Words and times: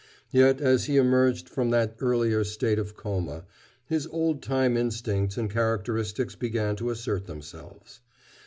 Yet 0.31 0.59
as 0.61 0.85
he 0.85 0.97
emerged 0.97 1.47
from 1.47 1.69
that 1.69 1.95
earlier 1.99 2.43
state 2.43 2.79
of 2.79 2.95
coma, 2.97 3.45
his 3.85 4.07
old 4.07 4.41
time 4.41 4.75
instincts 4.75 5.37
and 5.37 5.47
characteristics 5.47 6.33
began 6.33 6.75
to 6.77 6.89
assert 6.89 7.27
themselves. 7.27 7.99